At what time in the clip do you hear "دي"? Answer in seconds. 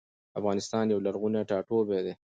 2.05-2.13